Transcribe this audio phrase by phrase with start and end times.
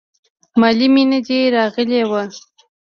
[0.59, 2.23] مالې مينه دې راغلې وه.